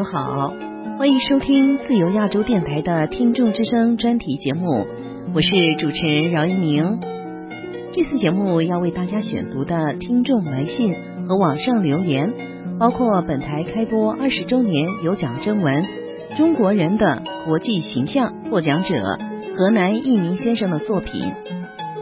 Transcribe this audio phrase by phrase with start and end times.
[0.00, 0.54] 友好，
[0.96, 4.86] 欢迎收听自由亚洲电台的听众之声专题节目，
[5.34, 7.00] 我是主持人饶一鸣。
[7.92, 10.94] 这次节目要为大家选读的听众来信
[11.28, 12.32] 和网上留言，
[12.78, 15.84] 包括本台开播二十周年有奖征文
[16.38, 19.18] 《中国人的国际形象》获奖者
[19.54, 21.30] 河南一鸣先生的作品。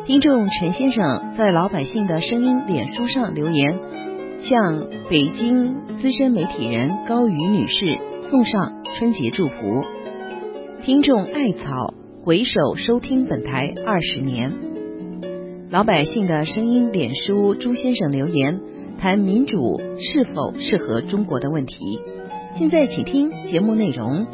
[0.07, 3.77] 听众陈先生在老百姓的声音脸书上留言，
[4.41, 7.99] 向北京资深媒体人高瑜女士
[8.31, 9.85] 送上春节祝福。
[10.83, 11.93] 听众艾草
[12.23, 14.53] 回首收听本台二十年，
[15.71, 18.61] 老百姓的声音脸书朱先生留言
[19.01, 21.75] 谈民主是否适合中国的问题。
[22.57, 24.27] 现在请听节目内容。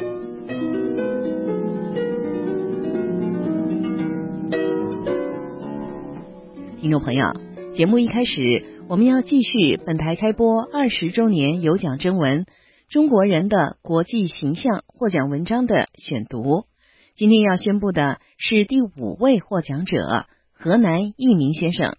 [6.79, 7.33] 听众朋友，
[7.75, 8.43] 节目一开始，
[8.87, 12.45] 我们要继续本台开播二十周年有奖征文
[12.89, 16.67] 《中国人的国际形象》获奖文章的选读。
[17.15, 21.97] 今天要宣布的是第五位获奖者河南一鸣先生，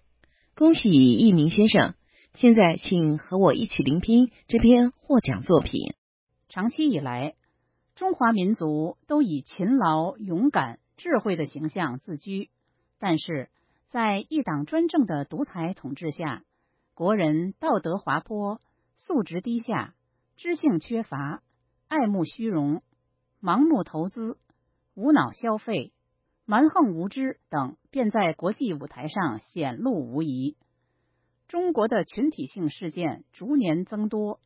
[0.54, 1.94] 恭喜一鸣先生！
[2.34, 5.94] 现在请和我一起聆听这篇获奖作品。
[6.48, 7.34] 长期以来，
[7.96, 12.48] 中华民族都以勤劳、勇敢、智慧的形象自居，
[13.00, 13.48] 但是。
[13.88, 16.42] 在一党专政的独裁统治下，
[16.96, 18.62] 国人道德滑坡、
[18.96, 19.94] 素质低下、
[20.34, 21.42] 知性缺乏、
[21.88, 22.80] 爱慕虚荣、
[23.38, 24.38] 盲目投资、
[24.94, 25.92] 无脑消费、
[26.46, 30.56] 蛮横无知等，便在国际舞台上显露无遗。
[31.48, 34.40] 中国的群体性事件逐年增多，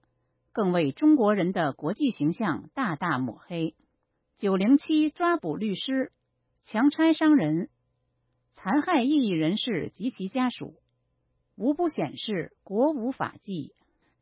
[0.50, 3.76] 更为中国人的国际形象大大抹黑。
[4.38, 6.10] 九零七抓捕律师，
[6.62, 7.70] 强拆商人。
[8.54, 10.79] 残害异议人士及其家属，
[11.61, 13.75] 无不显示国无法纪，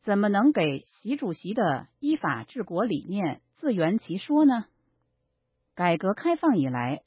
[0.03, 4.65] 怎么能给习主席的依法治国理念自圆其说呢？
[5.77, 7.05] 改革开放以来，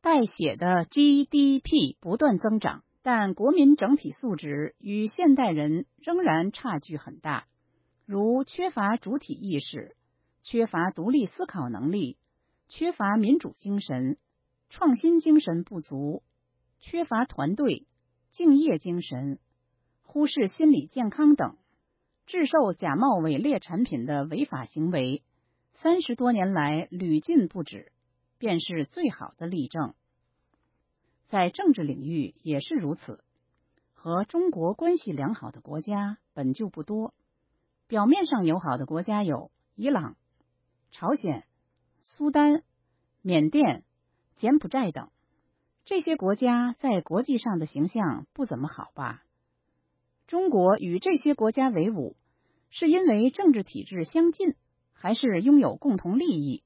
[0.00, 7.44] 代写的 GDP 不断增长，但国民整体素质与现代人仍然差距很大，
[8.06, 9.94] 如缺乏主体意识、
[10.42, 12.16] 缺乏独立思考能力、
[12.68, 14.16] 缺乏民主精神、
[14.70, 16.22] 创新精神不足。
[16.80, 17.86] 缺乏团队
[18.32, 19.38] 敬业精神，
[20.02, 21.58] 忽视心理健康等，
[22.24, 25.22] 制售假冒伪劣产品的违法行为，
[25.74, 27.92] 三十多年来屡禁不止，
[28.38, 29.92] 便是最好的例证。
[31.26, 33.22] 在政治领域也是如此，
[33.92, 37.12] 和中国关系良好的国家本就不多，
[37.86, 40.16] 表面上友好的国家有伊朗、
[40.90, 41.44] 朝鲜、
[42.00, 42.62] 苏丹、
[43.20, 43.84] 缅甸、
[44.36, 45.10] 柬埔寨等。
[45.84, 49.24] 这些国家在国际上的形象不怎么好吧？
[50.28, 52.16] 中国与这些国家为伍，
[52.70, 54.54] 是因为政治体制相近，
[54.92, 56.62] 还是拥有共同利益，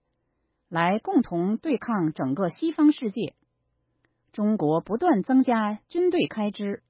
[0.68, 3.34] 来共同对抗整个西方世界？
[4.32, 6.82] 中国不断增加军队开支，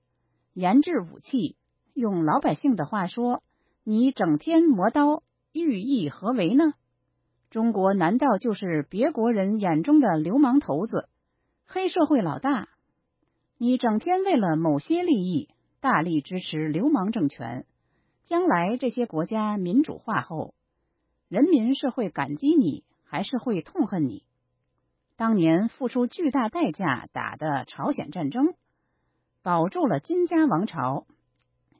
[0.52, 1.56] 研制武器，
[1.94, 3.44] 用老百姓的话说，
[3.84, 5.22] 你整天磨刀，
[5.52, 6.74] 寓意何为呢？
[7.50, 11.08] 中国难道就是别国人眼中的流氓头子？
[11.68, 12.68] 黑社会老大，
[13.58, 15.48] 你整天为了某些利益
[15.80, 17.66] 大力支持流氓政权，
[18.24, 20.54] 将来这些国家民主化后，
[21.28, 24.22] 人民是会感激你，还是会痛恨你？
[25.16, 28.54] 当年付出巨大代价打的朝鲜战争，
[29.42, 31.04] 保住了金家王朝，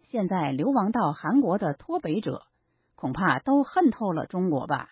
[0.02, 2.42] 现在流亡到韩国的脱北者，
[2.96, 4.91] 恐怕都恨透了中国吧？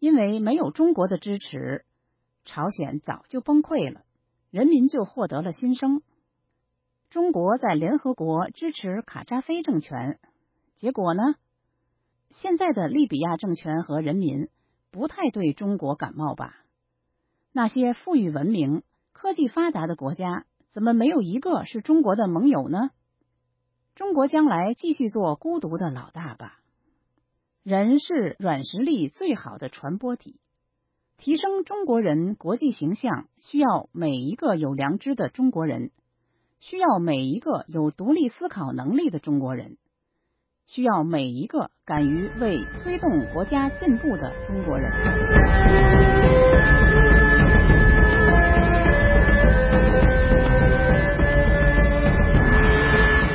[0.00, 1.84] 因为没有中国的支持，
[2.44, 4.02] 朝鲜早就崩溃了。
[4.54, 6.00] 人民就获得了新生。
[7.10, 10.20] 中国在联合国支持卡扎菲政权，
[10.76, 11.22] 结果呢？
[12.30, 14.48] 现在的利比亚政权和人民
[14.92, 16.54] 不太对中国感冒吧？
[17.50, 22.90] 那些富裕文明、科技发达的国家，怎么没有一个是中国的盟友呢？
[23.96, 26.60] 中国将来继续做孤独的老大吧。
[27.64, 30.38] 人是软实力最好的传播体。
[31.16, 35.90] 提升中国人国际形象，需要每一个有良知的中国人，
[36.58, 39.76] 需要每一个有独立思考能力的中国人，
[40.66, 46.83] 需要每一个敢于为推动国家进步的中国人。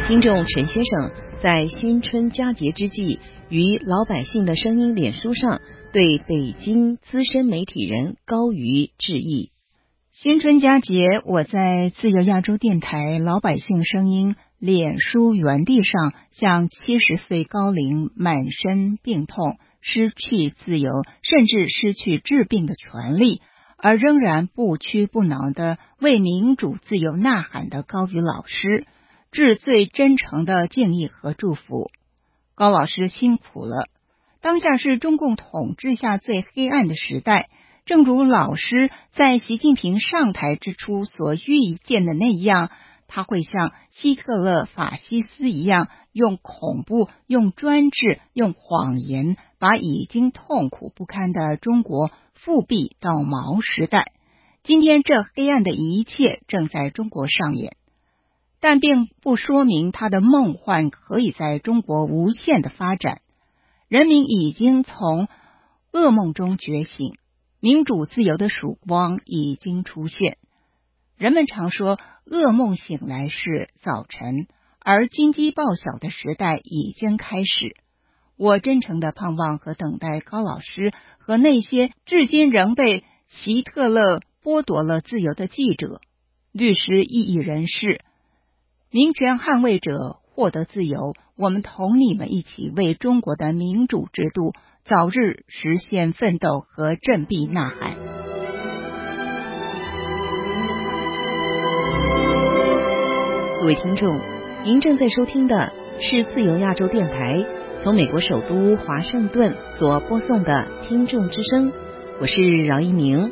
[0.09, 5.61] 听众陈先生在新春佳节之际，于老百姓的声音脸书上。
[5.94, 9.51] 对北京资深媒体人高瑜致意。
[10.11, 20.89] 新春佳节，我在自由亚洲电台老百姓声音脸书原地上，向七十岁高龄、满身病痛、失去自由，
[21.21, 23.41] 甚至失去治病的权利，
[23.77, 28.88] 而仍然不屈不挠的为民主自由呐喊的高宇老师，
[29.31, 31.91] 致最真诚的敬意和祝福。
[32.55, 33.87] 高老师辛苦了。
[34.41, 37.49] 当下是中共统治下最黑暗的时代，
[37.85, 42.71] 正如老师在习近平上台之初所预见的那样，
[43.07, 54.13] 他会像希特勒、法西斯一样，用恐怖、用专制、用谎言，把已经痛苦不堪的中国复辟到毛时代。
[54.63, 57.75] 今天，这黑暗的一切正在中国上演，
[58.59, 63.21] 但并不说明他的梦幻可以在中国无限的发展。
[63.88, 65.27] 人民已经从
[65.91, 67.13] 噩梦中觉醒，
[67.59, 70.38] 民主自由的曙光已经出现。
[71.17, 74.47] 人们常说，噩梦醒来是早晨，
[74.79, 77.75] 而金鸡报晓的时代已经开始。
[78.38, 86.00] 我真诚的盼望和等待高老师和那些至今仍被希特勒剥夺了自由的记者、
[86.53, 88.01] 律师、异议人士、
[88.91, 90.18] 民权捍卫者。
[90.33, 94.53] 获得自由，我们同你们一起为中国的民主制度
[94.86, 97.95] 早日实现奋斗和振臂呐喊。
[103.59, 104.18] 各位听众，
[104.63, 107.45] 您正在收听的是自由亚洲电台
[107.83, 111.74] 从美国首都华盛顿所播送的听众之声，
[112.21, 113.30] 我是饶一鸣。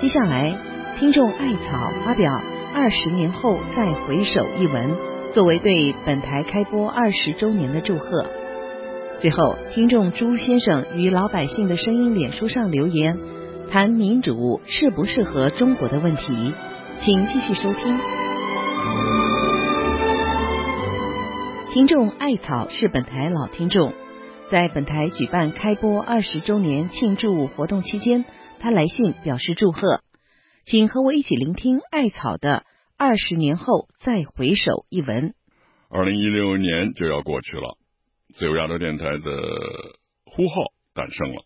[0.00, 0.56] 接下来，
[0.98, 2.32] 听众艾草发表
[2.80, 4.96] 《二十年后再回首》一文。
[5.34, 8.24] 作为对本台开播二十周年的祝贺，
[9.20, 13.18] 最后，听众朱先生与老百姓的声音脸书上留言，
[13.68, 16.54] 谈民主适不适合中国的问题，
[17.00, 17.98] 请继续收听。
[21.72, 23.92] 听众艾草是本台老听众，
[24.52, 28.24] 在本台举办开播二十周年庆祝活动期间，
[28.60, 30.00] 他来信表示祝贺，
[30.64, 32.62] 请和我一起聆听艾草的。
[33.00, 35.32] 二十年后再回首一文。
[35.88, 37.78] 二零一六年就要过去了，
[38.34, 39.30] 自由亚洲电台的
[40.24, 40.54] 呼号
[40.94, 41.44] 诞生了，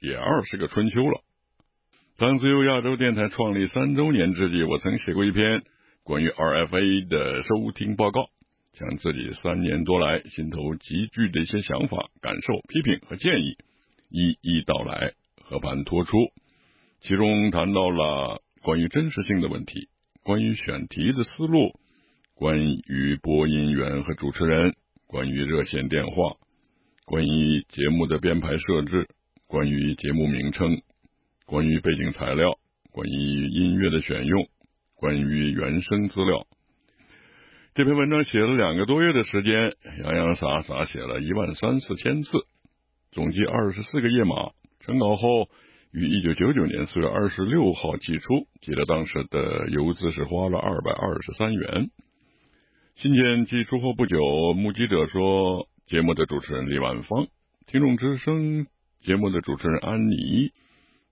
[0.00, 1.20] 也二十个春秋了。
[2.16, 5.62] 当自由亚洲电台创立三周年之际，我曾写过一篇
[6.02, 8.26] 关于 RFA 的收听报告，
[8.72, 13.56] 将自己三年多来心头积聚的一些想法、感受、批评和建议
[14.08, 16.16] 一一道来，和盘托出。
[17.00, 19.88] 其中谈到了关于真实性的问题。
[20.22, 21.72] 关于选题的思路，
[22.34, 24.74] 关于播音员和主持人，
[25.06, 26.36] 关于热线电话，
[27.06, 29.08] 关于节目的编排设置，
[29.46, 30.82] 关于节目名称，
[31.46, 32.58] 关于背景材料，
[32.92, 34.46] 关于音乐的选用，
[34.94, 36.46] 关于原声资料。
[37.74, 39.74] 这篇文章写了两个多月的时间，
[40.04, 42.30] 洋洋洒洒写了一万三四千字，
[43.10, 44.50] 总计二十四个页码。
[44.80, 45.48] 成稿后。
[45.92, 51.90] 于一九九九年四月二十六号寄出，记得当时的邮资是花了二百二十三元。
[52.94, 57.26] 信件寄出后不久，目击者说，节目的主持人李万芳、
[57.66, 58.68] 听众之声
[59.00, 60.52] 节目的主持人安妮、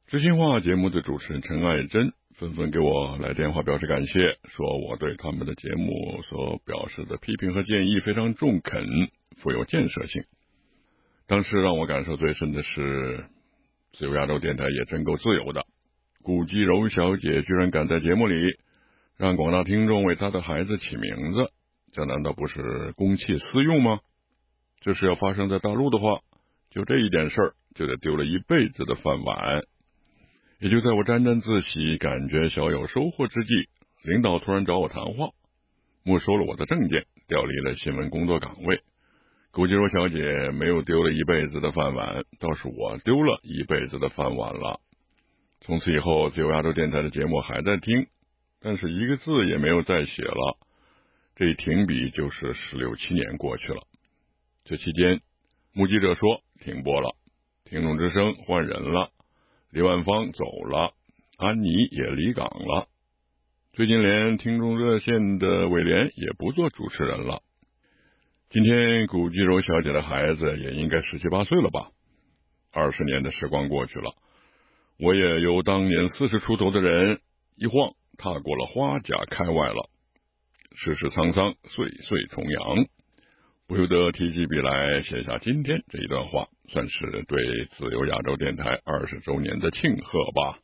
[0.06, 8.87] 知心话节目的主持人陈爱珍纷纷给我来电话表示感谢，说我对他们的节目所表示的批评和建议非常中肯，
[9.38, 10.23] 富有建设性。
[11.26, 13.25] 当时让我感受最深的是。
[13.99, 15.67] 自由亚洲电台也真够自由的，
[16.23, 18.57] 古基柔小姐居然敢在节目里
[19.17, 21.50] 让广大听众为她的孩子起名字，
[21.90, 23.99] 这难道不是公器私用吗？
[24.83, 26.21] 这是要发生在大陆的话，
[26.71, 29.64] 就这一点事儿就得丢了一辈子的饭碗。
[30.61, 33.69] 也就在我沾沾自喜、感觉小有收获之际，
[34.05, 35.31] 领导突然找我谈话，
[36.05, 38.81] 没收了我的证件，调离了新闻工作岗位。
[39.58, 44.78] 古吉柔小姐没有丢了一辈子的饭碗，倒是我丢了一辈子的饭碗了。
[45.62, 48.06] 从此以后，自由亚洲电台的节目还在听，
[48.60, 50.58] 但是一个字也没有再写了。
[51.34, 53.82] 这一停笔就是十六七年过去了。
[54.64, 55.22] 这期间，
[55.72, 57.16] 目击者说停播了，
[57.64, 59.10] 听众之声换人了，
[59.72, 60.92] 李万芳走了，
[61.36, 62.86] 安妮也离岗了，
[63.72, 67.42] 最近连听众热线的伟莲也不做主持人了。
[68.50, 71.90] 今天古巨柔小姐的孩子也应该十七八岁了吧？
[72.73, 74.14] 二十年的时光过去了，
[74.99, 77.21] 我也由当年四十出头的人
[77.57, 79.90] 一晃踏过了花甲开外了。
[80.75, 82.87] 世事沧桑，岁岁重阳，
[83.67, 90.59] 不由得提起笔来写下今天这一段话，算是对自由亚洲电台二十周年的庆贺吧。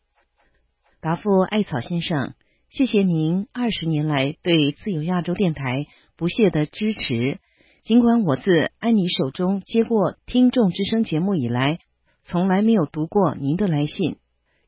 [1.03, 2.33] 答复艾草先生，
[2.71, 5.85] 谢谢您二十年来对自由亚洲电台
[6.17, 7.41] 不懈的支持。
[7.85, 11.81] 尽管我自安妮手中接过《听众之声》节目以来，
[12.23, 14.17] 从来没有读过您的来信，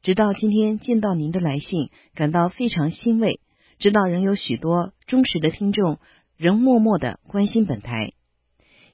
[0.03, 3.41] 直到今天见到您的来信，感到非常欣慰。
[3.79, 5.97] 知道仍有许多忠实的听众
[6.37, 8.13] 仍默默的关心本台。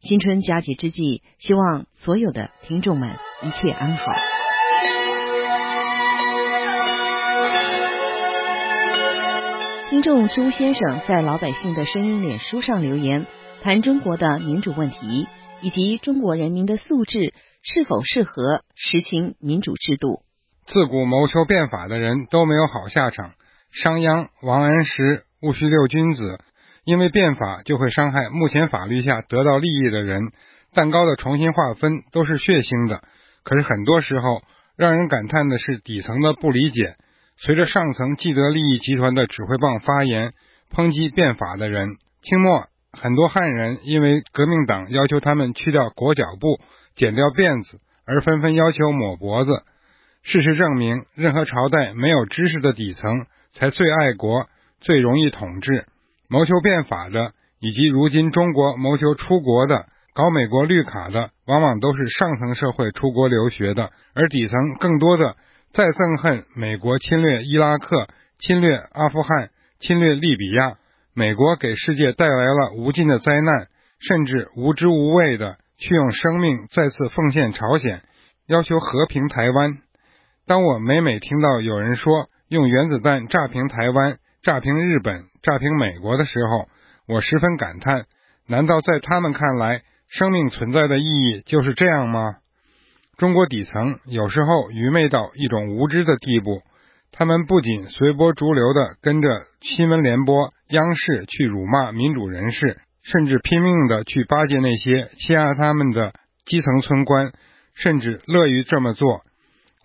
[0.00, 4.12] 新春佳节之际，希望所有的听众们一切安好。
[9.90, 13.26] 听众朱先生在老百姓的声音脸书上留言，
[13.62, 15.28] 谈中国的民主问题
[15.60, 20.22] 以及中国人民的素质是否适合实行民主制度。
[20.66, 23.34] 自古谋求变法的人都没有好下场。
[23.70, 26.40] 商鞅、王安石、戊戌六君子，
[26.84, 30.32] 因为变法就会伤害目前法律下得到利益的人。
[30.74, 33.04] 蛋糕的重新划分都是血腥的，
[33.44, 34.42] 可是很多时候
[34.76, 36.96] 让人感叹的是底层的不理解。
[37.36, 40.32] 随着上层既得利益集团的指挥棒发言，
[40.74, 46.60] 抨击变法的人，清末很多汉人因为革命党要求他们去掉裹脚布、
[46.94, 49.62] 剪掉辫子，而纷纷要求抹脖子。
[50.22, 53.26] 事实证明，任何朝代没有知识的底层。
[53.54, 54.46] 才最爱国，
[54.80, 55.84] 最容易统治。
[56.26, 59.84] 谋求变法的，以及如今中国谋求出国的、
[60.14, 65.36] 搞美国绿卡的，往往都是上层社会出国留学的，而底层更多的
[65.72, 68.08] 再憎恨美国侵略伊拉克、
[68.38, 70.78] 侵略阿富汗、侵略利比亚。
[71.14, 73.68] 美国给世界带来了无尽的灾难，
[74.00, 78.02] 甚至无知无畏的去用生命再次奉献朝鲜，
[78.46, 79.78] 要求和平台湾。
[80.46, 86.66] 当我每每听到有人说，用原子弹炸平台湾、炸平日本、炸平美国的时候，
[87.06, 88.06] 我十分感叹：
[88.48, 92.36] 难道在他们看来，生命存在的意义就是这样吗？
[93.18, 96.62] 中国底层有时候愚昧到一种无知的地步，
[97.12, 99.28] 他们不仅随波逐流的跟着
[99.60, 106.14] 新闻联播、央视去辱骂民主人士，甚至拼命的去巴结那些欺压他们的
[106.46, 107.32] 基层村官，
[107.74, 109.20] 甚至乐于这么做。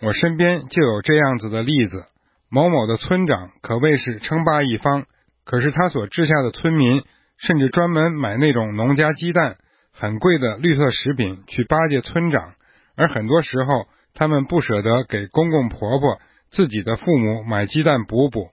[0.01, 2.05] 我身边就有这样子的例子。
[2.50, 5.03] 某某的村长可谓是称霸一方，
[5.43, 7.03] 可是他所治下的村民
[7.38, 9.57] 甚至专门买那种农家鸡蛋，
[9.91, 12.53] 很贵的绿色食品去巴结村长，
[12.96, 18.47] 而很多时候他们不舍得给公公婆婆、自己的父母买鸡蛋补补。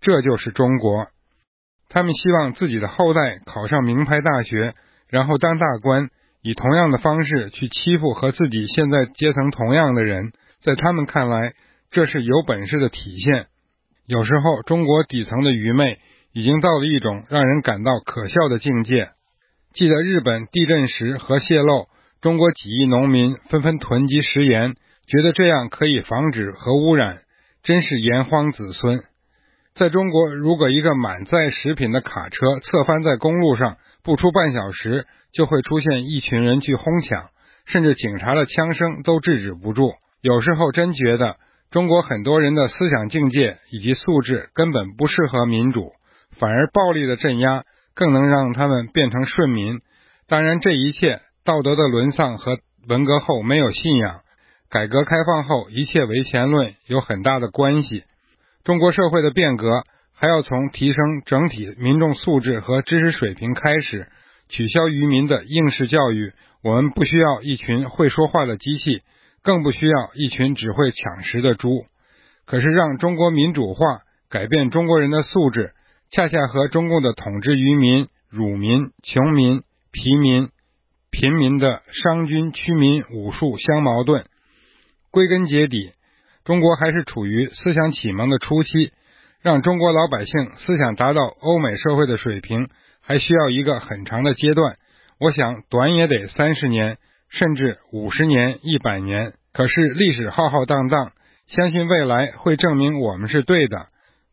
[0.00, 1.06] 这就是中国，
[1.88, 4.74] 他们希望自己的后代考上名牌大学，
[5.08, 6.08] 然后当大官，
[6.42, 11.52] 以同样的方式去欺负和自己现在阶层同样的人，在他们看来。
[11.90, 13.46] 这是有本事的体现。
[14.06, 15.98] 有时候，中国底层的愚昧
[16.34, 19.08] 已经到了一种让人感到可笑的境界。
[19.72, 21.86] 记得日本地震时核泄漏，
[22.20, 24.74] 中国几亿农民纷纷囤积食盐，
[25.06, 27.22] 觉得这样可以防止核污染，
[27.62, 29.02] 真是炎黄子孙。
[29.74, 37.30] 在中国，如果一个满载食品的卡车侧翻在公路上，不出半小时就会出现一群人去哄抢，
[37.66, 39.92] 甚至警察的枪声都制止不住。
[40.20, 41.36] 有时候真觉得。
[41.70, 45.92] 中国很多人的思想境界以及素质根本不适合民主，
[46.38, 47.60] 反而暴力的镇压
[47.94, 49.78] 更能让他们变成顺民。
[50.26, 52.56] 当然，这一切道德的沦丧和
[52.88, 54.22] 文革后没有信仰、
[54.70, 58.04] 改革开放后一切唯钱论有很大的关系。
[58.64, 59.82] 中国社会的变革
[60.12, 64.08] 还要从提升整体民众素质和知识水平开始，
[64.48, 66.32] 取消愚民的应试教育。
[66.62, 69.02] 我们不需要一群会说话的机器。
[69.40, 71.70] 更不需要一群只会抢食的猪。
[72.44, 75.72] 可是，让中国民主化、改变中国人的素质，
[76.10, 79.60] 恰恰和中共的统治愚民、辱民、穷民、
[79.92, 80.48] 疲民、
[81.10, 84.26] 贫民的商军驱民武术相矛盾。
[85.18, 85.90] 归根结底，
[86.44, 88.92] 中国还是处于思想启蒙的初期。
[89.42, 92.68] 让中国老百姓思想达到欧美社会的水平，
[93.00, 94.76] 还需要一个很长的阶段。
[95.18, 96.98] 我想，短也得三十年。
[97.30, 101.10] 甚至五十年、一百年，可是历史浩浩荡荡，
[101.48, 103.86] 相信未来会证明我们是对的。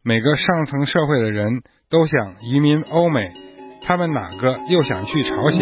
[0.04, 3.34] 每个上层社会的人都想移民欧美，
[3.82, 5.60] 他们哪个又想去朝鲜？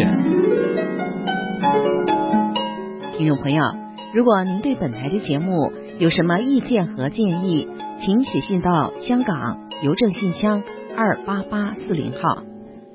[3.16, 3.83] 听众朋友，
[4.14, 7.66] 如果您对本台的节目有什么意见和建议，
[7.98, 10.62] 请写信到香港邮政信箱
[10.96, 12.44] 二八八四零号。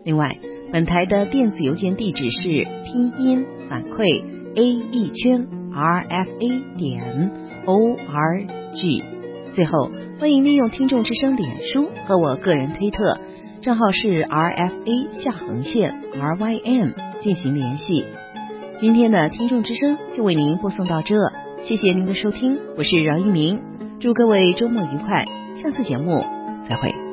[0.05, 0.37] 另外，
[0.71, 2.41] 本台的电子邮件地址是
[2.85, 4.23] 拼音反馈
[4.55, 7.31] a 一圈 r f a 点
[7.65, 9.03] o r g。
[9.51, 13.19] 最后，欢迎利用听众之声脸书和我个人推特
[13.61, 18.05] 账号是 r f a 下横线 r y m 进行联系。
[18.79, 21.13] 今天的听众之声就为您播送到这，
[21.63, 23.59] 谢谢您的收听，我是饶一鸣，
[23.99, 25.25] 祝各位周末愉快，
[25.61, 26.23] 下次节目
[26.65, 27.08] 再会。